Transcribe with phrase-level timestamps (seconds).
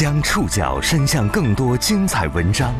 [0.00, 2.74] 将触角伸向更多精彩文章，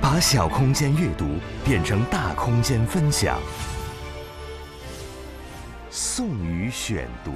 [0.00, 1.26] 把小空间阅读
[1.62, 3.38] 变成大空间分享。
[5.90, 7.32] 宋宇选读，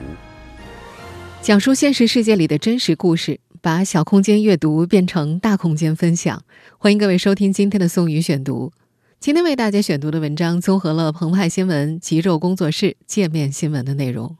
[1.42, 6.42] 讲述现实世界里的真实故事，把小空间阅读变成大空间分享。
[6.78, 8.72] 欢迎各位收听今天的宋宇选读。
[9.18, 14.39] 今天为大家选读的文章综合了澎湃新闻、极昼工作室、界面新闻的内容。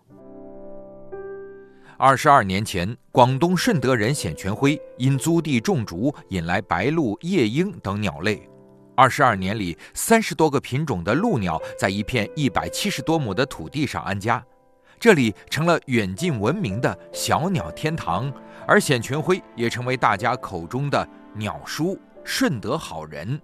[2.03, 8.49] 二十二年前，广东顺德人冼全辉因租地种竹，引来白鹭、夜莺等鸟类。
[8.96, 14.43] 二十二年里，三十多个品种的鹭鸟在一片一百七十多亩的土地上安家，
[14.99, 18.32] 这里成了远近闻名的小鸟天堂，
[18.67, 23.39] 而冼全辉也成为大家口中的鸟叔、顺德好人。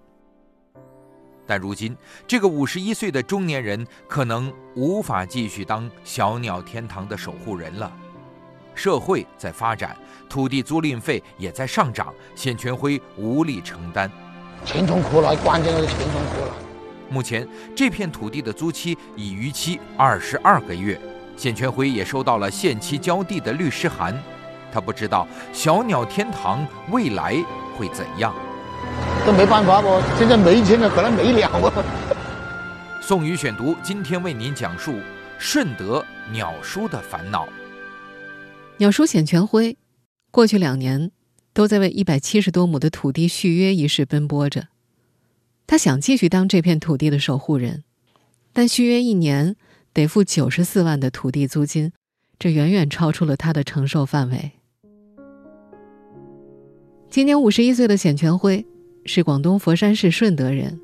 [1.45, 1.95] 但如今，
[2.25, 7.95] 这个五十一岁的中年人可能无法继续当小鸟天堂的守护人了。
[8.77, 9.97] 社会在发展，
[10.29, 14.09] 土地租赁费也在上涨，冼全辉无力承担。
[14.63, 15.35] 钱从何来？
[15.37, 16.53] 关键是钱从何来？
[17.09, 20.99] 目前这片土地的租期已逾期二十二个月，
[21.35, 24.13] 冼全辉也收到了限期交地的律师函。
[24.71, 27.35] 他不知道小鸟天堂未来
[27.77, 28.33] 会怎样。
[29.25, 30.01] 这没办法不？
[30.19, 31.71] 现在没钱了，可能没了啊。
[33.01, 34.95] 宋宇选读今天为您讲述
[35.39, 37.47] 顺德鸟叔的烦恼。
[38.79, 39.75] 鸟叔冼全辉，
[40.29, 41.11] 过去两年
[41.51, 44.67] 都在为一百七十多亩的土地续约一事奔波着。
[45.65, 47.83] 他想继续当这片土地的守护人，
[48.53, 49.55] 但续约一年
[49.93, 51.91] 得付九十四万的土地租金，
[52.37, 54.51] 这远远超出了他的承受范围。
[57.09, 58.63] 今年五十一岁的冼全辉
[59.05, 60.79] 是广东佛山市顺德人，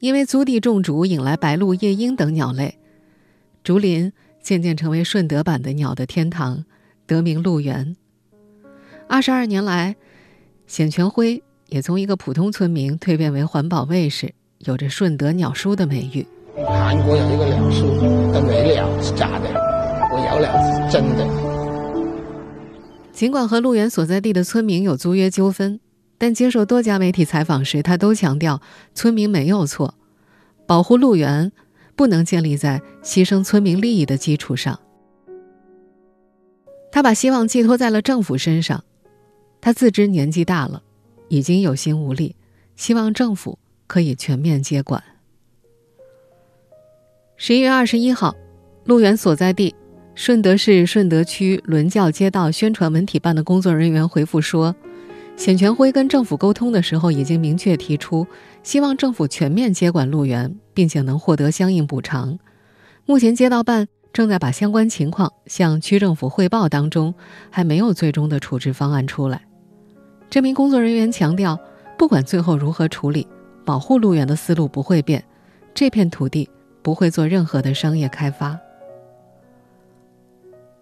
[0.00, 2.76] 因为租地种竹引来白鹭、夜莺等鸟类，
[3.62, 4.12] 竹林
[4.42, 6.64] 渐渐成为顺德版的鸟的天堂。
[7.04, 7.96] 得名鹿园。
[9.08, 9.96] 二十二年来，
[10.66, 16.26] 冼全辉也从一个普通村民蜕变为环保卫士，有着“顺德鸟叔”的美誉。
[16.66, 17.86] 韩国有一个鸟叔，
[18.32, 19.48] 那没了是假的，
[20.12, 21.26] 我有了是真的。
[23.12, 25.80] 尽管和鹿园所在地的村民有租约纠纷，
[26.16, 28.62] 但接受多家媒体采访时，他都强调
[28.94, 29.94] 村民没有错，
[30.66, 31.52] 保护鹿园
[31.96, 34.78] 不能建立在牺牲村民利益的基础上。
[36.90, 38.84] 他把希望寄托在了政府身上，
[39.60, 40.82] 他自知年纪大了，
[41.28, 42.36] 已经有心无力，
[42.76, 45.02] 希望政府可以全面接管。
[47.36, 48.36] 十一月二十一号，
[48.84, 49.74] 陆源所在地
[50.14, 54.76] 顺德市顺德区伦教街道宣传文体办的工作人员回复说，
[55.44, 58.24] 冼全辉跟政府沟通的时候已经明确提出，
[58.62, 62.38] 希望政府全面接管路源，并且能获得相应补偿。
[63.06, 63.88] 目前街道办。
[64.12, 67.14] 正在把相关情况向区政府汇报当中，
[67.48, 69.40] 还没有最终的处置方案出来。
[70.28, 71.58] 这名工作人员强调，
[71.98, 73.26] 不管最后如何处理，
[73.64, 75.24] 保护路源的思路不会变，
[75.72, 76.46] 这片土地
[76.82, 78.60] 不会做任何的商业开发。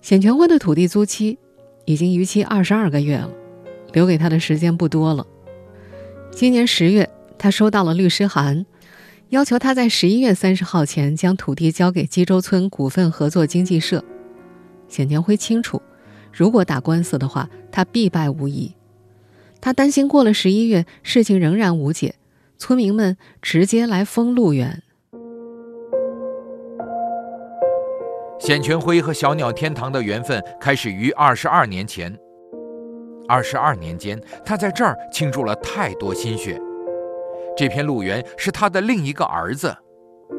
[0.03, 1.39] 冼全辉的土地租期
[1.85, 3.31] 已经逾期二十二个月了，
[3.93, 5.27] 留给他的时间不多了。
[6.31, 7.09] 今年十月，
[7.39, 8.67] 他收到了律师函。
[9.31, 14.05] 要求他在十一月三十号前将土地交给基州村股份合作经济社。
[14.89, 15.81] 冼全辉清楚，
[16.33, 18.75] 如果打官司的话，他必败无疑。
[19.61, 22.17] 他担心过了十一月，事情仍然无解，
[22.59, 24.83] 村民们直接来封路远。
[28.41, 32.19] 冼全辉和小鸟天堂的缘分开始于二十二年前。
[33.31, 36.61] 二十二年间，他在这儿倾注了太多心血。
[37.57, 39.73] 这片鹿园是他的另一个儿子。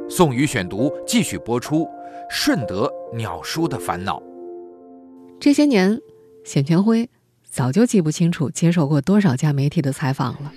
[0.09, 1.87] 宋宇选读继续播出。
[2.29, 4.21] 顺德鸟叔的烦恼。
[5.39, 5.99] 这些年，
[6.45, 7.09] 冼全辉
[7.43, 10.51] 早就记不清楚接受过多少家媒体的采访了。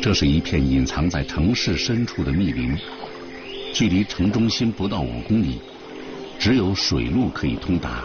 [0.00, 2.76] 这是一片隐藏在城市深处的密林，
[3.72, 5.60] 距离城中心不到五公里，
[6.38, 8.04] 只有水路可以通达。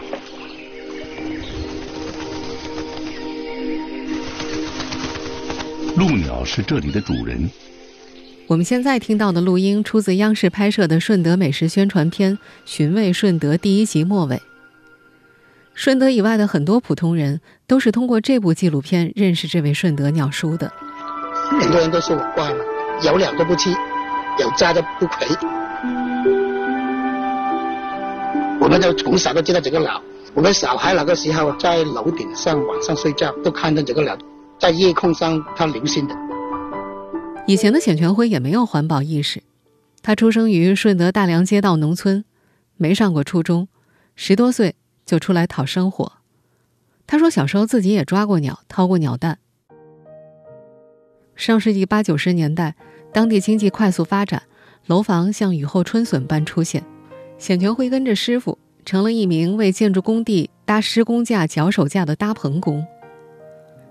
[5.98, 7.50] 鹿鸟是这里的主人。
[8.46, 14.40] 我们现在听到的录音出自央视拍摄的顺德美食宣传片《寻味顺德》第一集末尾。
[15.74, 20.72] 顺德以外的很多普通人都是通过这部纪录片认识这位顺德鸟叔的。
[21.60, 22.64] 很多人都说我怪了，
[23.02, 23.68] 有鸟都不吃，
[24.38, 25.26] 有家都不回。
[28.60, 30.00] 我们就从小都知道这个鸟。
[30.34, 34.16] 我们小孩那个时候在楼顶上晚上睡觉，都看到这个鸟
[34.58, 36.14] 在夜空上它流星的。
[37.46, 39.42] 以前的冼全辉也没有环保意识，
[40.02, 42.24] 他出生于顺德大良街道农村，
[42.76, 43.68] 没上过初中，
[44.16, 44.74] 十多岁
[45.06, 46.12] 就出来讨生活。
[47.06, 49.38] 他说，小时候自己也抓过鸟，掏过鸟蛋。
[51.36, 52.74] 上世纪八九十年代，
[53.12, 54.42] 当地经济快速发展，
[54.86, 56.84] 楼房像雨后春笋般出现。
[57.38, 62.84] 显全辉跟着师傅，成了一名为建筑工地搭施工架、脚手架的搭棚工。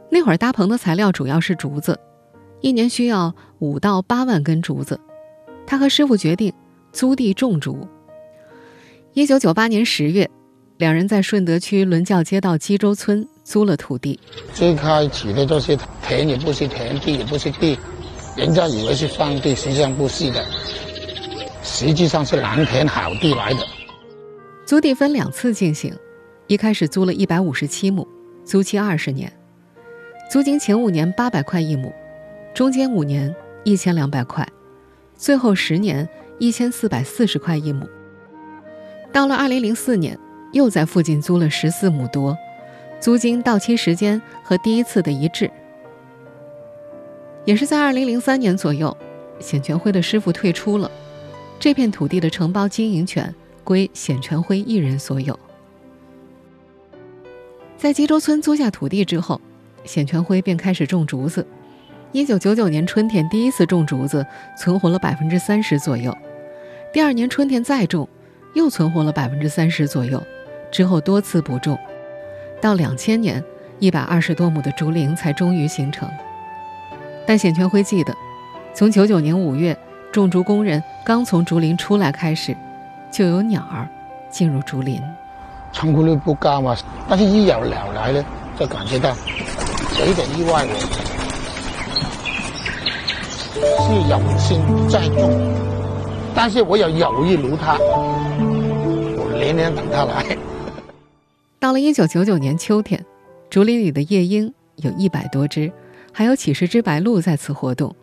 [0.10, 2.00] 那会儿搭棚的材料主要是竹子，
[2.62, 5.00] 一年需要五到八万根竹子。
[5.66, 6.54] 他和师傅决定
[6.92, 7.88] 租地种竹。
[9.14, 10.30] 一九九八年十月，
[10.78, 14.20] 两人在顺德区伦教街道基州村租了土地。
[14.54, 15.78] 最开始的就是
[16.08, 17.78] 田也不是田，地也不是地，
[18.36, 20.46] 人家以为是荒地，实际上不是的。
[21.64, 23.60] 实际上是蓝田好地来的。
[24.66, 25.94] 租地分两次进行，
[26.48, 28.08] 一开始租了一百五十七亩，
[28.46, 29.32] 租期二十年，
[30.30, 31.94] 租金前五年八百块一亩，
[32.54, 33.34] 中间五年
[33.64, 34.46] 一千两百块，
[35.16, 36.08] 最后十年
[36.38, 37.88] 一千四百四十块一亩。
[39.14, 40.20] 到了二零零四年，
[40.52, 42.38] 又在附近租了十四亩多，
[43.00, 45.50] 租金到期时间和第一次的一致。
[47.46, 48.96] 也是在二零零三年左右，
[49.40, 50.92] 显全辉的师傅退出了。
[51.58, 53.34] 这片土地的承包经营权
[53.64, 55.40] 归显全辉一人所有。
[57.78, 59.40] 在吉州村租下土地之后，
[59.88, 61.48] 显全辉便开始种竹子。
[62.12, 64.26] 一九九九年春天第一次种竹子，
[64.58, 66.16] 存活了百分之三十左右。
[66.94, 68.08] 第二年春天再种，
[68.54, 70.22] 又存活了百分之三十左右。
[70.70, 71.78] 之后多次补种，
[72.62, 73.44] 到两千年，
[73.80, 76.10] 一百二十多亩的竹林才终于形成。
[77.26, 78.14] 但显全辉记得，
[78.74, 79.76] 从九九年五月。
[80.10, 82.56] 种竹工人刚从竹林出来开始，
[83.12, 83.88] 就有鸟儿
[84.32, 85.00] 进入竹林。
[85.72, 86.76] 成功率不高嘛，
[87.08, 88.26] 但是一有鸟来了，
[88.58, 89.14] 就感觉到
[90.08, 90.74] 有点意外的，
[93.84, 95.54] 是有心在种，
[96.34, 100.38] 但是我有犹豫如他，我连连等他来。
[101.60, 103.06] 到了一九九九年秋天，
[103.50, 104.02] 竹林里的。
[104.04, 105.70] 夜莺有一百多只，
[106.14, 107.94] 还有几十只白鹭在此活动。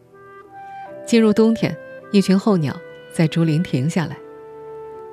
[1.06, 1.74] 进入冬天。
[2.12, 2.76] 一群候鸟
[3.14, 4.16] 在竹林停下来，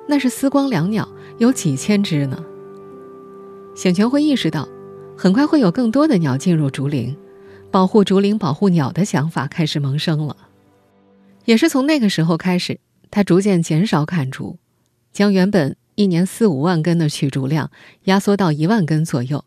[0.06, 1.08] 那是丝光椋鸟，
[1.38, 2.44] 有几千只呢。
[3.74, 4.68] 显全辉意识到，
[5.16, 7.16] 很快会有更多的鸟进入竹林，
[7.70, 10.36] 保护竹林、保护鸟的想法开始萌生了。
[11.44, 12.80] 也是从那个时候开始，
[13.10, 14.58] 他逐渐减少砍竹，
[15.12, 17.70] 将原本一年四五万根的取竹量
[18.04, 19.44] 压缩到一万根左右，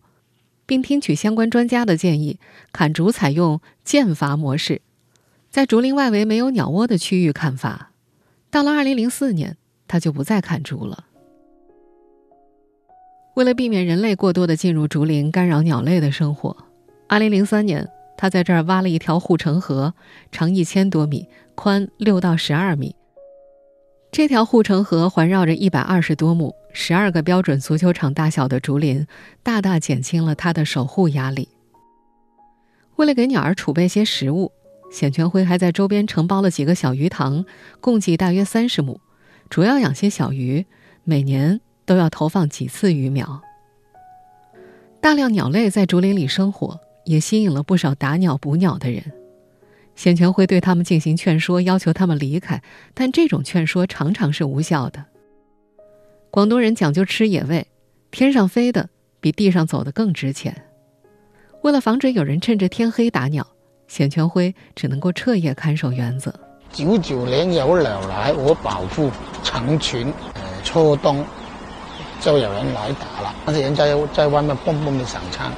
[0.65, 2.39] 并听取相关专家的建议，
[2.71, 4.81] 砍竹采用间伐模式。
[5.49, 7.91] 在竹林外围没有鸟窝的区域砍伐，
[8.49, 9.57] 到了二零零四年，
[9.87, 11.05] 他就不再砍竹了。
[13.35, 16.55] 为了避免人类过多的进入竹林干扰鸟类的生活，
[17.07, 17.87] 二零零三年，
[18.17, 19.93] 他在这儿挖了一条护城河，
[20.31, 22.95] 长一千多米，宽六到十二米。
[24.09, 29.05] 这条护城河环绕着一百二十多亩、十二个标准足球场大小的竹林，
[29.43, 31.49] 大大减轻了他的守护压力。
[32.95, 34.51] 为了给鸟儿储备些食物。
[34.91, 37.43] 显全辉还在周边承包了几个小鱼塘，
[37.81, 39.01] 共计大约三十亩，
[39.49, 40.65] 主要养些小鱼，
[41.03, 43.41] 每年都要投放几次鱼苗。
[44.99, 49.03] 大量鸟类在竹林里生活，也吸引了不少打鸟捕鸟的人。
[49.95, 52.61] 显全辉对他们进行劝说，要求他们离开，
[52.93, 55.05] 但这种劝说常常是无效的。
[56.31, 57.65] 广东人讲究吃野味，
[58.11, 58.89] 天上飞的
[59.19, 60.63] 比地上走的更值钱。
[61.61, 63.47] 为了防止有人趁着天黑打鸟。
[63.87, 66.33] 显全辉只能够彻夜看守园子。
[66.71, 69.11] 九九年有鸟来，我保护
[69.43, 70.11] 成群。
[70.33, 71.23] 呃，初冬
[72.19, 75.51] 就有人来打了，但是人家又在外面蹦蹦的响枪，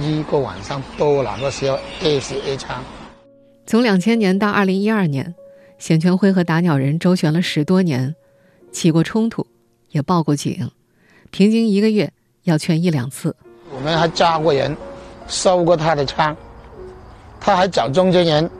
[0.00, 2.82] 一个晚上多两个时候二十二枪。
[3.66, 5.34] 从两千年到二零一二年，
[5.78, 8.14] 显全辉和打鸟人周旋了十多年，
[8.70, 9.46] 起过冲突，
[9.90, 10.70] 也报过警，
[11.30, 12.12] 平均一个月
[12.44, 13.34] 要劝一两次。
[13.74, 14.76] 我们还抓过人，
[15.26, 16.36] 收过他的枪。
[17.40, 18.50] 他还找中间人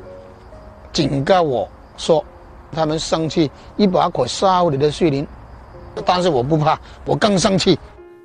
[0.93, 2.25] 警告我说，
[2.73, 5.27] 他们生气一把火烧你的树林，
[6.05, 7.79] 但是我不怕，我更生气。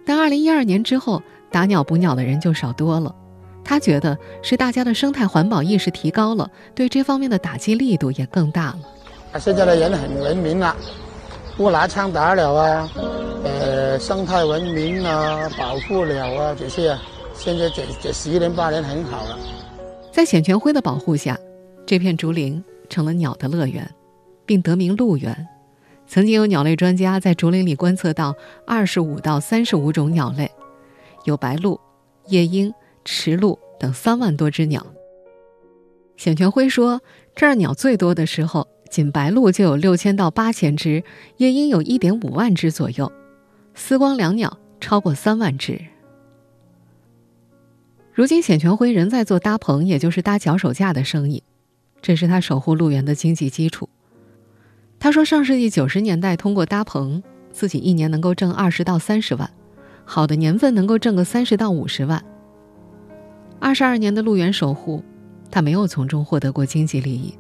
[0.06, 3.16] 但二零一二年之后，打鸟捕鸟的人就少多了。
[3.64, 9.40] 他觉得是大家的生态环保意识提高了，对这方面的打击力度也更大了。
[9.40, 10.76] 现在的人很文明了，
[11.56, 12.90] 不拿枪打鸟啊，
[13.44, 16.98] 呃，生态文明啊，保护鸟啊这些，
[17.36, 19.38] 现在这这十年八年很好了。
[20.12, 21.38] 在显全辉的保护下，
[21.86, 23.88] 这片竹林成了鸟的乐园，
[24.46, 25.48] 并得名鹿园。
[26.08, 28.36] 曾经有鸟类专家在竹林里观测到
[28.68, 30.52] 二十五到三十五种鸟类，
[31.24, 31.80] 有白鹭、
[32.28, 32.74] 夜莺、
[33.06, 34.86] 池鹭等三万多只鸟。
[36.18, 37.02] 显全辉说，
[37.34, 41.04] 这儿鸟最多的时候，仅白鹭就有六千到八千只，
[41.38, 43.12] 夜莺有一点五万只左右，
[43.74, 45.80] 丝光椋鸟超过三万只。
[48.14, 51.42] 如今，显全辉仍在做搭棚，也就是搭脚手架的生意，
[52.02, 53.88] 这是他守护鹿园的经济基础。
[55.02, 59.50] 他说，上世纪九十年代通过搭棚，自己一年能够挣二十到三十万，
[60.06, 62.24] 好的年份能够挣个三十到五十万。
[63.60, 65.04] 二十二年的路源守护，
[65.50, 67.34] 他没有从中获得过经济利益，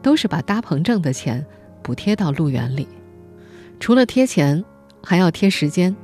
[0.00, 1.44] 都是把搭棚挣的钱
[1.82, 2.86] 补贴到路源里。
[3.80, 4.64] 除了贴钱，
[5.02, 5.94] 还要贴时间。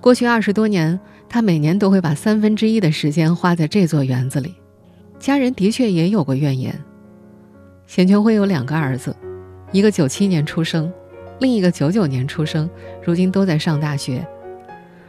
[0.00, 0.98] 过去二十多年。
[1.28, 4.54] 他每年都会把三分之一的时间花在这座园子里，
[5.18, 6.78] 家人的确也有过怨言。
[7.86, 9.16] 显全辉有两个儿子，
[9.72, 10.92] 一个九七年出生，
[11.40, 12.68] 另一个九九年出生，
[13.02, 14.26] 如今都在上大学。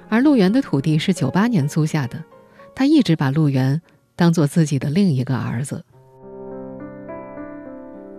[0.07, 2.23] 而陆源的土地是九八年租下的，
[2.73, 3.81] 他一直把陆源
[4.15, 5.83] 当做自己的另一个儿子。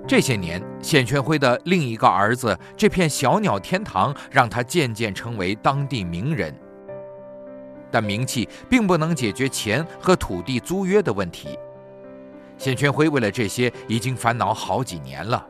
[0.06, 6.54] 这些年，显全辉的另一个儿子这片小鸟天堂，让他渐渐成为当地名人。
[7.90, 11.58] 但名气并不能解决钱和土地租约的问题。
[12.58, 15.46] 显全辉为了这些已经烦恼好几年了。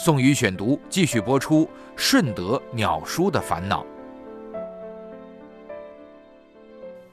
[0.00, 3.84] 宋宇选读继续播出：顺德鸟叔的烦恼。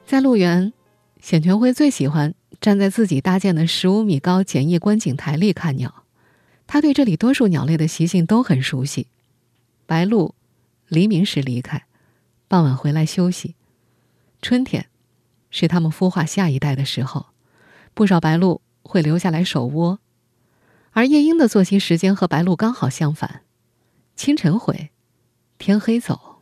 [0.06, 0.72] 在鹿园，
[1.20, 6.04] 显全辉最喜欢站在自己搭建的十五米高简易观景台里看鸟。
[6.68, 9.08] 他对这里多数鸟类的习性都很熟悉。
[9.84, 10.32] 白鹭
[10.86, 11.86] 黎明时离开，
[12.46, 13.56] 傍晚回来休息。
[14.40, 14.86] 春天，
[15.50, 17.26] 是它们孵化下一代的时候，
[17.94, 19.98] 不少白鹭会留下来守窝，
[20.96, 23.42] 而夜莺的作息时间和白鹭刚好相反，
[24.16, 24.92] 清晨回，
[25.58, 26.40] 天黑走。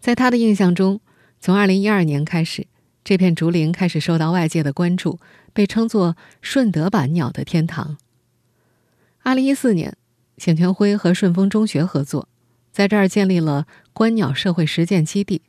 [0.00, 1.00] 在他的印象中，
[1.38, 2.66] 从二零一二年开始，
[3.04, 5.20] 这片竹林开始受到外界的关注，
[5.52, 7.96] 被称作“顺德版鸟的天堂”。
[9.22, 9.96] 二零一四年，
[10.36, 12.28] 冼全辉和顺丰中学合作，
[12.72, 15.42] 在这儿建立了观鸟社会实践基地。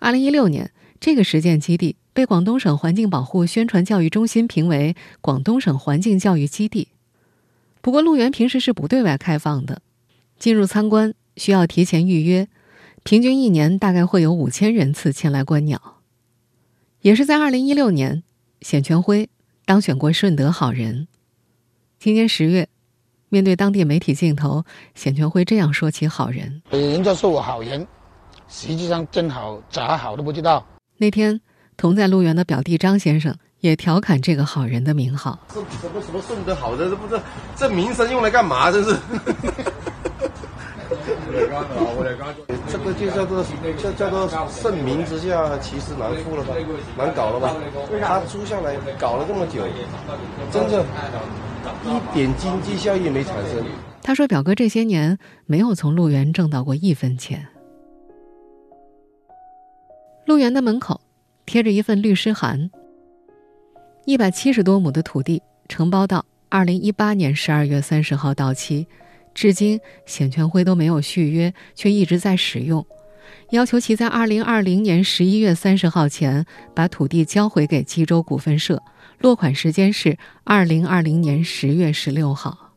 [0.00, 0.72] 二零一六年，
[1.04, 6.88] 这个实践基地被广东省环境保护宣传教育中心评为广东省环境教育基地。
[7.82, 9.82] 不过，鹿园平时是不对外开放的，
[10.38, 12.48] 进入参观需要提前预约，
[13.02, 16.00] 平均一年大概会有五千人次前来观鸟。
[17.02, 18.22] 也是在二零一六年，
[18.62, 19.28] 冼全辉
[19.66, 21.06] 当选过顺德好人。
[21.98, 22.66] 今年十月，
[23.28, 27.86] 面对当地媒体镜头，冼全辉这样说起好人：“人家说我好人。”
[28.48, 30.66] 实际上真好咋好都不知道。
[31.04, 31.38] 那天
[31.76, 35.38] 同在鹿园的表弟张先生也调侃这个好人的名号。
[35.52, 37.20] 什么什么顺德好的，这不是
[37.54, 38.72] 这名声用来干嘛？
[38.72, 38.96] 这是。
[42.66, 43.44] 这个就叫做
[43.76, 46.54] 叫叫做盛名之下，其实难副了吧？
[46.96, 47.54] 难搞了吧？
[48.02, 49.62] 他租下来搞了这么久，
[50.50, 50.82] 真正
[51.84, 53.62] 一点经济效益没产生。
[54.02, 57.48] 他说：“表哥这些年没有从鹿园挣到过一分钱。”
[60.26, 61.00] 鹿园的门口
[61.44, 62.70] 贴着一份律师函。
[64.06, 68.86] 一百七十多亩的土地承包到二零一八年十二月三十号到期，
[69.34, 72.86] 至今显全辉都没有续约，却一直在使用，
[73.50, 78.82] 要求其在二零二零年十一月三十号前把土地交回给冀州股份社，
[79.18, 82.72] 落款时间是二零二零年十月十六号。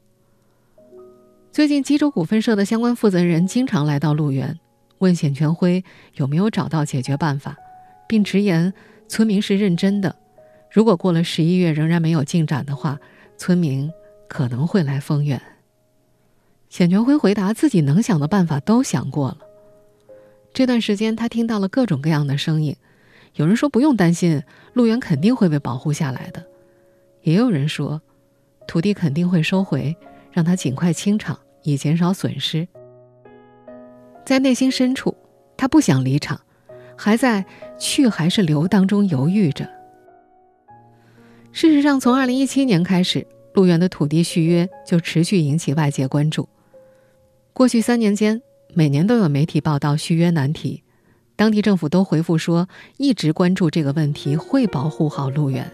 [1.52, 4.60] 最近，冀州股份社的相关负责人经常来到鹿园。
[5.00, 5.84] 问显全辉
[6.16, 7.58] 有没有找到解决办法，
[8.08, 8.74] 并直言
[9.08, 10.16] 村民是认真的。
[10.72, 13.00] 如果过了十一月仍然没有进展的话，
[13.38, 13.92] 村民
[14.28, 15.42] 可能会来丰源。
[16.70, 19.38] 显全辉回答自己能想的办法都想过了。
[20.54, 22.76] 这段时间他听到了各种各样的声音，
[23.36, 26.42] 有人说不用担心，路源肯定会被保护下来的；
[27.22, 28.02] 也有人说
[28.68, 29.96] 土地肯定会收回，
[30.32, 32.68] 让他尽快清场以减少损失。
[34.28, 35.16] 在内心深处，
[35.56, 36.42] 他不想离场，
[36.98, 37.46] 还在
[37.80, 39.66] 去还是留当中犹豫着。
[41.54, 46.50] 事实上，从二零一七年开始，陆源的土地续约就持续引起外界关注。
[47.54, 48.42] 过去三年间，
[48.74, 50.84] 每年都有媒体报道续约难题，
[51.38, 52.68] 当地政府都回复说
[52.98, 55.72] 一直关注这个问题，会保护好陆源。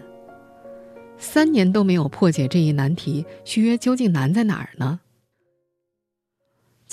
[1.18, 5.00] 三年都没有破解这一难题，续约究竟难在哪儿呢？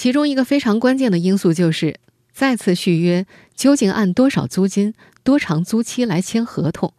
[0.01, 2.00] 其中一个非常关键的因素就是
[2.34, 6.96] 再次续约究竟按多少租金、多长租期来签合同。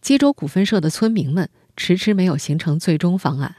[0.00, 3.56] 基州股份社的村民们迟迟没有形成最终方案。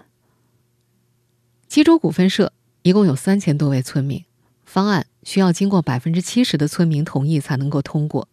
[1.68, 4.26] 基州股份社一共有三千多位村民，
[4.66, 8.28] 方案需要经过百分之七十的村民同意才能够通过。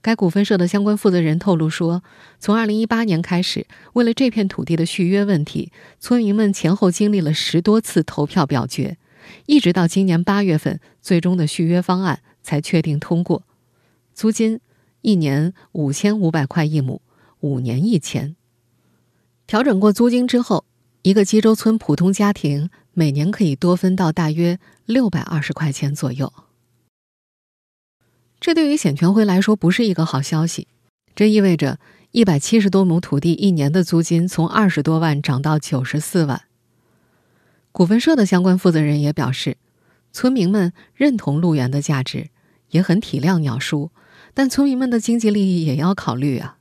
[0.00, 2.04] 该股份社的相关负责人透露说，
[2.38, 8.96] 从二零一八年开始，为了这片土地的续约问题，村民们前后经历了十多次投票表决。
[9.46, 13.42] 一直到今年八月份，最终的续约方案才确定通过。
[14.14, 14.60] 租金
[15.00, 17.00] 一年五千五百块一亩，
[17.40, 18.36] 五年一签。
[19.46, 20.64] 调整过租金之后，
[21.02, 26.32] 一个基州村普通家庭每年可以多分到大约六百二十块钱左右。
[28.38, 30.68] 这对于显全辉来说不是一个好消息，
[31.14, 31.78] 这意味着
[32.10, 36.42] 一百七十多亩土地一年的租金从二十多万涨到九十四万。
[37.72, 39.56] 股份社的相关负责人也表示，
[40.12, 42.30] 村民们认同路源的价值，
[42.70, 43.90] 也很体谅鸟叔，
[44.34, 46.58] 但村民们的经济利益也要考虑啊。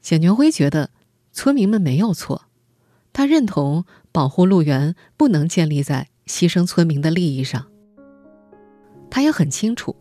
[0.00, 0.90] 简全辉觉得
[1.32, 2.46] 村民们没有错，
[3.12, 7.66] 他认同保护路源不能建立在牺牲村民的利益上。
[9.10, 9.96] 他也很清楚。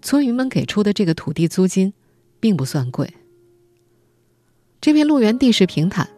[0.00, 1.92] 村民们给出的这个土地租金，
[2.38, 3.12] 并不算贵。
[4.80, 6.08] 这片路园地势平坦，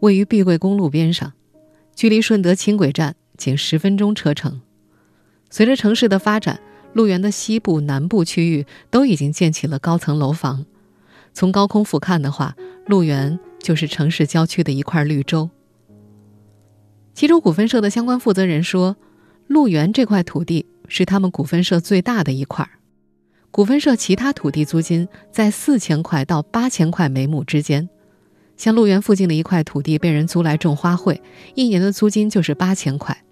[0.00, 1.32] 位于碧桂公路边上，
[1.94, 4.60] 距离顺德轻轨站仅十分钟车程。
[5.50, 6.60] 随着城市的发展，
[6.92, 10.64] 路园的西部、南部区域都已经建起了高层楼房。
[11.34, 12.56] 从高空俯瞰的话，
[12.86, 15.50] 路园就是城市郊区的一块绿洲。
[17.14, 18.96] 其中股份社的相关负责人说
[19.46, 22.68] ：“路园这块土地是他们股份社最大的一块。”
[23.50, 27.88] 股份社其他土地租金在四千块到八千块每亩之间，
[28.62, 31.20] 像路园附近的一块土地被人租来种花卉，
[31.56, 33.24] 一年的租金就是八千块。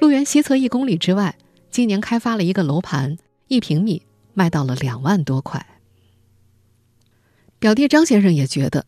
[0.00, 1.34] 路园西侧一公里之外，
[1.70, 3.16] 今年开发了一个楼盘，
[3.48, 4.02] 一平米
[4.34, 5.64] 卖到了两万多块。
[7.58, 8.84] 表弟张先生也觉得，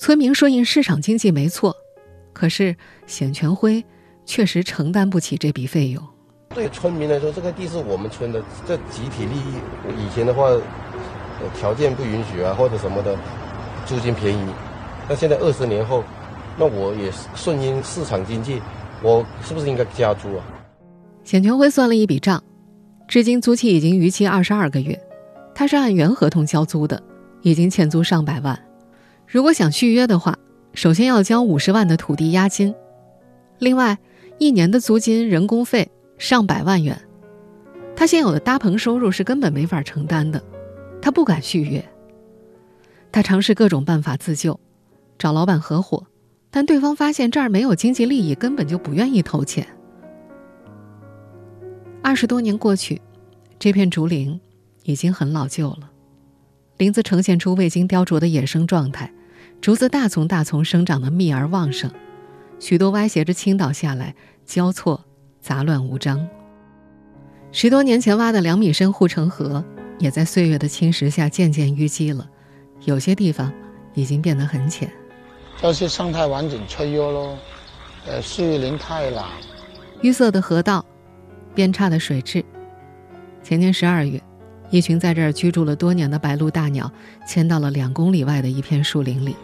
[0.00, 1.76] 村民顺应市场经济没错，
[2.32, 2.74] 可是
[3.06, 3.84] 显全辉
[4.26, 6.04] 确实承担不起这笔费用。
[6.56, 10.04] 对村民来说，这个地是我们村的，这集体利益。
[10.04, 10.50] 以前的话，
[11.56, 13.16] 条件不允许啊，或者什么的，
[13.86, 14.48] 租金便宜。
[15.08, 16.02] 那现在二十年后，
[16.58, 18.60] 那我也顺应市场经济，
[19.02, 20.44] 我是不是应该加租啊？
[21.24, 22.42] 显全辉算了一笔账，
[23.06, 24.98] 至今租期已经逾期二十二个月，
[25.54, 27.02] 他是按原合同交租的，
[27.42, 28.58] 已经欠租上百万。
[29.26, 30.36] 如果想续约的话，
[30.72, 32.74] 首先要交五十万的土地押金，
[33.58, 33.98] 另外
[34.38, 35.90] 一年的租金、人工费。
[36.16, 36.96] 上百万元，
[37.96, 40.40] 他现有的搭棚收入是根本没法承担的，
[41.02, 41.84] 他不敢续约。
[43.10, 44.58] 他尝试各种办法自救，
[45.18, 46.06] 找老板合伙，
[46.50, 49.66] 但对方发现这儿没有经济利益，根本就不愿意投钱。
[52.02, 53.00] 二十多年过去，
[53.58, 54.40] 这片竹林
[54.84, 55.90] 已经很老旧了，
[56.78, 59.12] 林子呈现出未经雕琢的野生状态，
[59.60, 61.90] 竹子大丛大丛生长的密而旺盛，
[62.58, 65.04] 许多歪斜着倾倒下来，交错。
[65.40, 66.26] 杂乱无章。
[67.52, 69.62] 十多年前挖的两米深护城河，
[69.98, 72.26] 也在岁月的侵蚀下渐渐淤积了，
[72.86, 73.52] 有些地方
[73.92, 74.90] 已经变得很浅。
[75.64, 77.38] 就是生态环境脆弱喽，
[78.06, 79.24] 呃，树林太老。
[80.02, 80.84] 淤塞的河道，
[81.54, 82.44] 变差的水质。
[83.42, 84.20] 前年十二月，
[84.68, 86.92] 一群在这儿居住了多年的白鹭大鸟
[87.26, 89.34] 迁到了两公里外的一片树林里，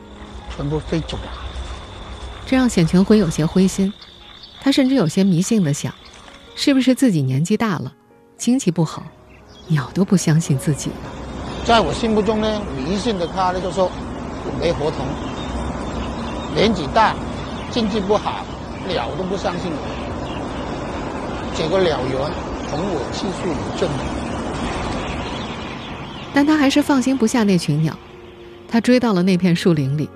[0.55, 1.33] 全部飞走了。
[2.45, 3.91] 这让显全辉有些灰心。
[4.61, 5.91] 他甚至有些迷信的想，
[6.55, 7.91] 是不是自己年纪大了，
[8.37, 9.07] 经济不好，
[9.69, 10.97] 鸟都不相信自己了。
[11.65, 13.91] 在我心目中呢，迷信的他呢就说
[14.61, 15.07] 没合同，
[16.55, 17.15] 年纪大，
[17.71, 18.45] 经济不好，
[18.89, 19.79] 鸟都不相信我。
[21.55, 22.15] 结果鸟园
[22.69, 23.89] 同我继续无证。
[26.33, 27.97] 但他还是放心不下那群鸟，
[28.69, 30.09] 他追到了那片树林里，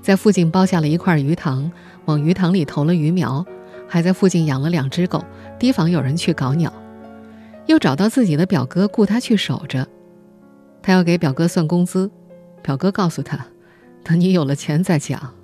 [0.00, 1.70] 在附近包下了一块鱼塘，
[2.04, 3.44] 往鱼塘里投了鱼苗。
[3.92, 5.20] 还在附近养了两只狗，
[5.58, 6.72] 提防有人去搞鸟。
[7.66, 9.84] 又找到自己的表哥，雇他去守着。
[10.80, 12.08] 他要给表哥算工资，
[12.62, 13.44] 表哥告诉他
[14.04, 15.34] ：“等你有了钱再讲。”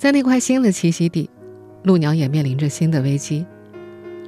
[0.00, 1.28] 在那块新的栖息地，
[1.84, 3.44] 鹭鸟也面临着新的危机。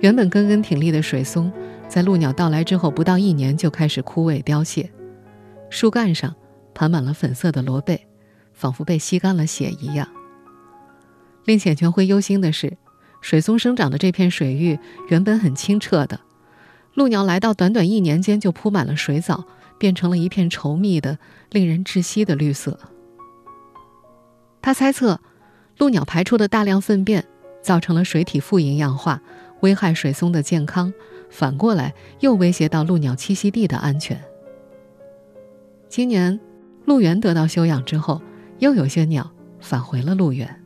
[0.03, 1.51] 原本根根挺立的水松，
[1.89, 4.93] 在鹭鸟到来之后不到一年就开始枯萎凋谢，
[5.71, 6.37] 树干上
[6.75, 8.07] 盘满了粉色的螺贝，
[8.53, 10.07] 仿佛被吸干了血一样。
[11.47, 12.77] 令浅全辉忧心的是，
[13.23, 16.21] 水松生长的这片水域原本很清澈的，
[16.95, 19.47] 鹭鸟来到，短短一年间就铺满了水藻，
[19.79, 21.19] 变成了一片稠密的、
[21.51, 22.79] 令人窒息的绿色。
[24.61, 25.19] 他猜测，
[25.83, 27.25] 鹭鸟排出的大量粪便
[27.61, 29.21] 造成了水体富营养化，
[29.63, 30.95] 危害水松的健康，
[31.29, 34.23] 反过来又威胁到鹭鸟栖息地的安全。
[35.89, 36.39] 今年，
[36.85, 38.23] 鹿园得到休养之后，
[38.61, 40.63] 又有些鸟返回了鹿园。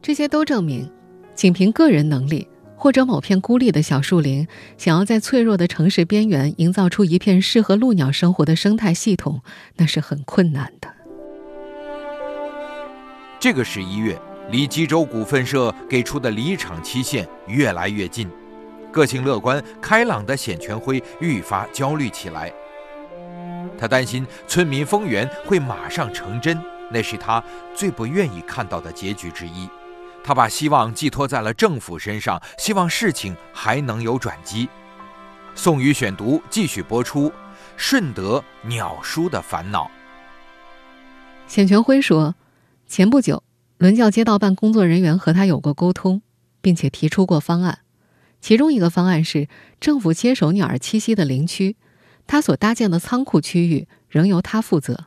[0.00, 0.90] 这些都证明，
[1.34, 9.42] 仅凭个人能力或者某片孤立的小树林，想要在脆弱的城市边缘营造出一片适合鹭鸟生活的生态系统，
[9.76, 10.89] 那是很困难的。
[13.40, 18.30] 这个十一月，离吉州股份社给出的离场期限越来越近，
[18.92, 22.52] 个性乐观开朗的显全辉愈发焦虑起来。
[23.78, 27.42] 他担心村民丰源会马上成真，那是他
[27.74, 29.66] 最不愿意看到的结局之一。
[30.22, 34.68] 他把希望寄托在了政府身上，希望事情还能有转机。
[35.54, 37.32] 宋宇选读继续播出：
[37.78, 39.90] 顺德鸟叔的烦恼。
[41.48, 42.34] 冼全辉说，
[42.90, 43.44] 前不久，
[43.78, 46.22] 伦教街道办工作人员和他有过沟通，
[46.60, 47.78] 并且提出过方案。
[48.40, 49.46] 其中一个方案是，
[49.78, 51.76] 政府接手鸟儿栖息的林区，
[52.26, 55.04] 他所搭建的仓库区域仍由他负责。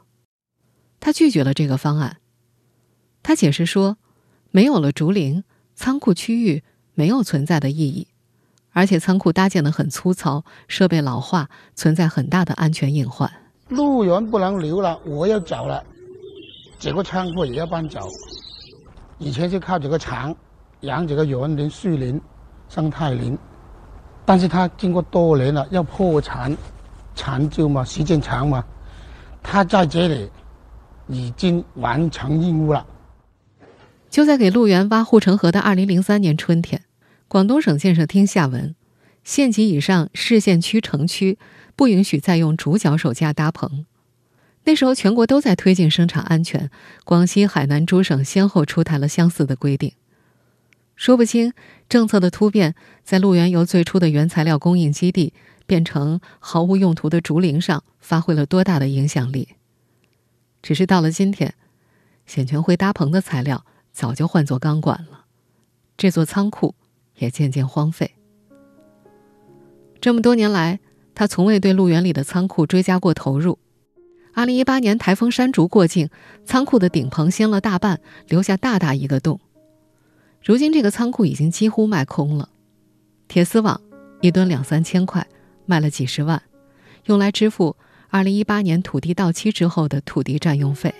[1.01, 2.19] 他拒绝了这个方案。
[3.21, 3.97] 他解释说。
[4.55, 5.43] 没有了竹林，
[5.73, 6.61] 仓库区域
[6.93, 8.07] 没有存在的意义，
[8.69, 13.29] 而且仓库搭建的很粗糙，设备老化，存在很大的安全隐患。
[13.69, 15.83] 路源不能留了，我要走了，
[16.79, 18.09] 这个仓库也要搬走。
[19.19, 20.35] 以前就靠这个厂
[20.81, 22.19] 养这个园林、树林、
[22.67, 23.37] 生态林，
[24.25, 26.55] 但是他经过多年了要破产，
[27.15, 28.63] 长久嘛，时间长嘛，
[29.41, 30.29] 他在这里
[31.07, 32.85] 已经完成任务了。
[34.09, 36.83] 就在给鹿园挖护城河的二零零三年春天，
[37.27, 38.75] 广东省建设厅下文，
[39.23, 41.39] 县级以上市县区城区
[41.75, 43.85] 不允许再用竹脚手架搭棚。
[44.65, 46.69] 那时候全国都在推进生产安全，
[47.03, 49.93] 广西、海南诸省先后出台了相似的规定。
[50.95, 51.53] 说不清
[51.89, 55.33] 政策的突变，在鹿园由最初的原材料供应基地
[55.65, 59.49] 变成毫无用途的竹林上发挥了多大的影响力。
[60.61, 61.53] 只是到了今天，
[62.25, 63.65] 显全会搭棚的材料。
[63.91, 65.25] 早就换作钢管了，
[65.95, 66.73] 这座仓库
[67.17, 68.15] 也渐渐荒废。
[70.01, 70.79] 这么多年来，
[71.13, 73.59] 他从未对路园里的仓库追加过投入。
[74.35, 76.09] 二零一八年台风山竹过境，
[76.43, 79.39] 仓库的顶棚掀了大半，留下大大一个洞。
[80.43, 82.49] 如今这个仓库已经几乎卖空了，
[83.27, 83.79] 铁丝网
[84.21, 85.27] 一吨两三千块，
[85.67, 86.41] 卖了几十万，
[87.05, 87.75] 用来支付
[88.09, 90.93] 二零一八年土地到期之后的土地占用费。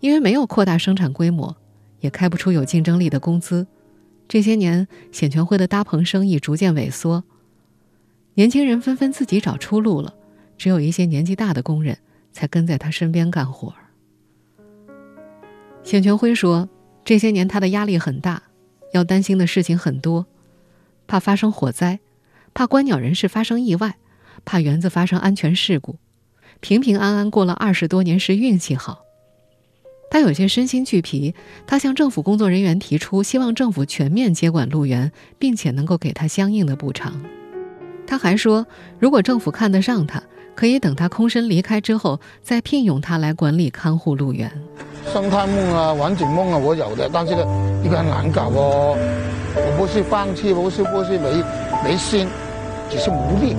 [0.00, 1.54] 因为没有扩大生产规模，
[2.00, 3.66] 也开不出有竞争力的工资，
[4.26, 7.22] 这些年显全辉的搭棚生意逐渐萎缩，
[8.32, 10.14] 年轻人纷纷自己找出路了，
[10.60, 11.96] 只有一些年纪大的工人
[12.32, 13.74] 才跟在他身边干活。
[15.82, 16.68] 显全辉说，
[17.02, 18.42] 这些年他的压力很大，
[18.92, 20.26] 要担心的事情很多，
[21.06, 22.00] 怕发生火灾，
[22.52, 23.96] 怕观鸟人士发生意外，
[24.44, 25.96] 怕园子发生安全事故，
[26.60, 29.00] 平平安安过了二十多年是运气好。
[30.10, 31.34] 他有些身心俱疲，
[31.66, 37.24] 他向政府工作人员提出，希望政府全面接管鹿园，并且能够给他相应的补偿。
[38.06, 38.66] 他还说，
[38.98, 40.22] 如果政府看得上他，
[40.54, 44.50] 可以等他空身离开之后，再聘用他来管理看护鹿园。
[45.12, 47.42] 生态梦啊，环境梦啊，我有的，但是呢，
[47.84, 48.96] 一个很难搞哦。
[49.56, 51.42] 我不是放弃，不是不是没
[51.82, 52.28] 没心，
[52.90, 53.56] 只是无力。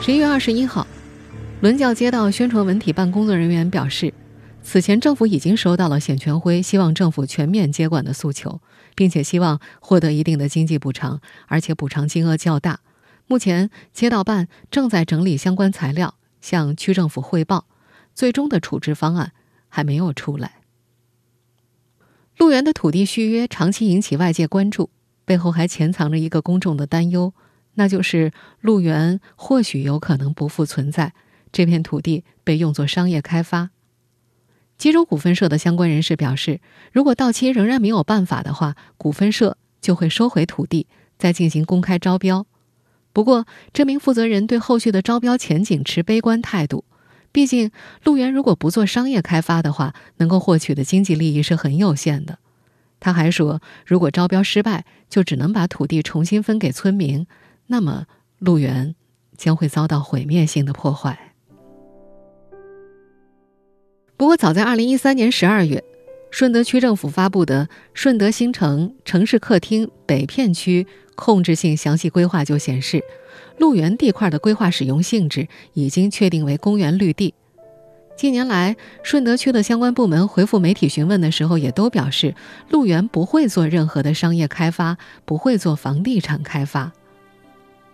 [0.00, 0.86] 十一月二十一号。
[1.60, 4.12] 伦教街道宣传文体办工作人员表示，
[4.62, 8.60] 此前政府已经收到了冼全辉希望政府全面接管的诉求，
[8.94, 12.80] 并且希望获得一定的经济补偿，而且补偿金额较大。
[13.26, 17.66] 目前街道办正在整理相关材料，向区政府汇报，
[18.14, 19.32] 最终的处置方案
[19.68, 20.60] 还没有出来。
[22.36, 24.90] 鹿园的土地续约长期引起外界关注，
[25.24, 27.32] 背后还潜藏着一个公众的担忧，
[27.74, 31.14] 那就是鹿园或许有可能不复存在。
[31.52, 33.70] 这片土地被用作商业开发。
[34.76, 36.60] 吉州股份社的相关人士表示，
[36.92, 42.44] 如果到期仍然没有办法的话，股份社就会收回土地，再进行公开招标。
[43.14, 46.84] 不过，这名负责人对后续的招标前景持悲观态度。
[47.30, 47.70] 毕竟，
[48.02, 52.38] 鹿园如果不做商业开发的话，能够获取的经济利益是很有限的。
[52.98, 57.26] 他还说，如果招标失败，就只能把土地重新分给村民，
[57.68, 58.06] 那么
[58.38, 58.96] 鹿园
[59.36, 61.34] 将会遭到毁灭性的破坏。
[64.16, 65.84] 不过，早在二零一三年十二月，
[66.34, 73.04] 顺德区政府发布的《顺德新城城市客厅北片区控制性详细规划》就显示，
[73.56, 77.34] 鹿园地块的规划使用性质已经确定为公园绿地。
[78.16, 82.34] 近年来，顺德区的相关部门回复媒体询问的时候，也都表示，
[82.68, 86.90] 鹿园不会做任何的商业开发，不会做房地产开发。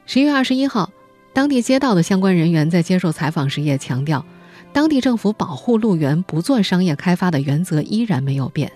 [0.07, 0.91] 十月二十一号，
[1.35, 4.25] 当地街道的相关人员在接受采访时也强调。
[4.73, 8.71] 当地政府保护鹿园不做商业开发的原则依然没有变。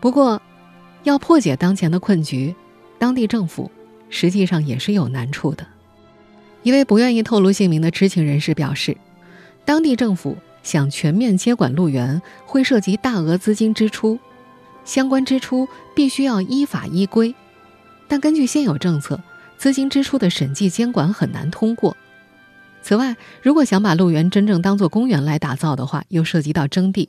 [0.00, 0.40] 不过，
[1.02, 2.54] 要破解当前的困局，
[2.98, 3.70] 当地政府
[4.08, 5.66] 实际上也是有难处的。
[6.62, 8.96] 一位不愿意透露姓名的知情人士表示，
[9.64, 14.18] 当地政府想全面接管鹿园，会涉及大额资金支出，
[14.84, 17.34] 相关支出必须要依法依规。
[18.06, 19.22] 但根据现有政策，
[19.56, 21.96] 资金支出的审计监管很难通过。
[22.82, 27.08] 此外，如果想把鹿园真正当作公园来打造的话，又涉及到征地。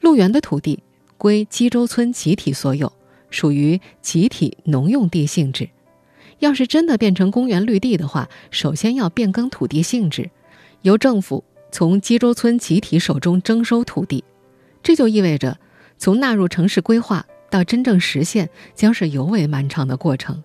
[0.00, 0.82] 鹿园的土地
[1.18, 2.92] 归基州村集体所有，
[3.28, 5.68] 属于集体农用地性质。
[6.38, 10.30] 要是真的变成公园绿地的话，首先要变更土地性质，
[10.82, 14.24] 由政府从基州村集体手中征收土地。
[14.82, 15.58] 这就意味着，
[15.98, 20.42] 从纳入城市规划到真正实现，将是尤为漫长的过程。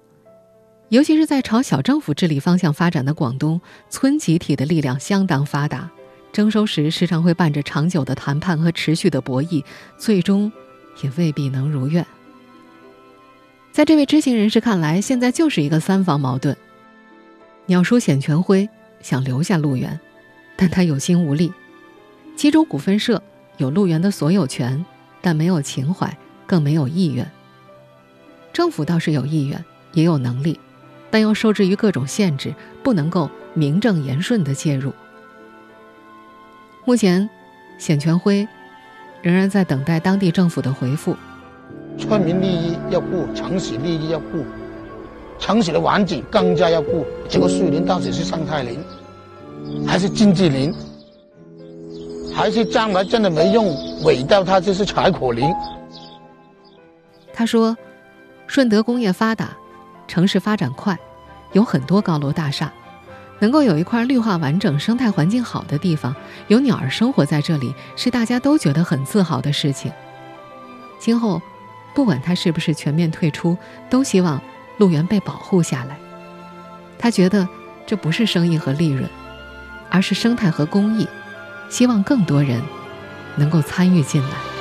[0.90, 5.90] 尤其是在朝小政府治理方向发展的广东，村集体的力量相当发达。
[6.32, 9.64] 征收时时常会伴着长久的谈判和持续的博弈，
[9.98, 10.52] 最终
[11.02, 12.06] 也未必能如愿。
[13.72, 16.56] 在这位知情人士看来，现在就是一个三方矛盾：
[17.66, 18.70] 鸟叔显全辉
[19.02, 20.00] 想留下陆源，
[20.56, 21.50] 但他有心无力；
[22.36, 23.22] 基州股份社
[23.58, 24.86] 有陆源的所有权，
[25.22, 27.30] 但没有情怀，更没有意愿。
[28.54, 30.60] 政府倒是有意愿，也有能力，
[31.16, 34.92] 但又受制于各种限制，不能够名正言顺的介入。
[36.84, 37.30] 目前，
[37.80, 38.46] 冼全辉
[39.22, 41.16] 仍然在等待当地政府的回复。
[41.98, 44.44] 村民利益要顾，城市利益要顾，
[45.40, 47.06] 城市的环境更加要顾。
[47.30, 48.84] 这个树林到底是生态林，
[49.88, 50.76] 还是经济林，
[52.36, 53.74] 还是将来真的没用，
[54.04, 55.50] 毁掉它就是柴火林？
[57.34, 57.74] 他说
[58.48, 59.56] ：“顺德工业发达，
[60.08, 60.98] 城市发展快，
[61.54, 62.72] 有很多高楼大厦。”
[63.40, 66.16] 能够有一块绿化完整、生态环境好的地方，
[66.48, 69.92] 有鸟儿生活在这里，是大家都觉得很自豪的事情。
[71.00, 71.42] 今后，
[71.94, 73.58] 不管它是不是全面退出，
[73.90, 74.42] 都希望
[74.78, 75.98] 鹿园被保护下来。
[76.98, 77.46] 他觉得
[77.86, 79.08] 这不是生意和利润，
[79.90, 81.06] 而是生态和公益，
[81.70, 82.62] 希望更多人
[83.36, 84.55] 能够参与进来。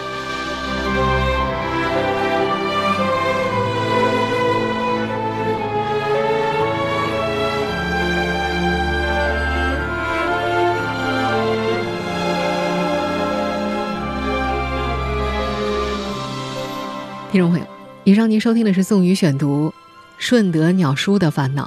[17.35, 17.67] 听众朋友，
[18.05, 19.69] 以上您收听的是宋宇选读
[20.19, 21.65] 《顺德鸟叔的烦恼》。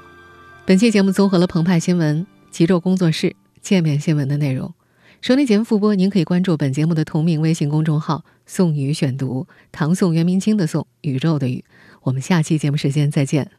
[0.65, 4.73] 本期节目综合了澎湃新闻、极昼工作室、界面新闻的内容。
[5.19, 11.65] 收听节目复播，您可以关注本节目的同名微信公众号“宋宇选读”，唐宋元明清的宋，宇宙的宇。
[12.03, 13.51] 我们下期节目时间再见。